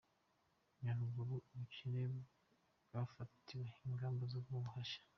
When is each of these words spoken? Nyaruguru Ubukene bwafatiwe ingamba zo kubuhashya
Nyaruguru 0.83 1.33
Ubukene 1.51 2.01
bwafatiwe 2.85 3.65
ingamba 3.85 4.23
zo 4.33 4.39
kubuhashya 4.45 5.01